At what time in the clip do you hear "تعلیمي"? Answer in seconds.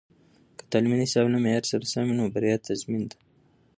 0.71-0.97